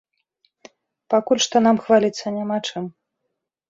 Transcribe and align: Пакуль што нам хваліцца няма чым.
Пакуль 1.15 1.43
што 1.47 1.57
нам 1.69 1.77
хваліцца 1.87 2.37
няма 2.43 2.57
чым. 2.69 2.93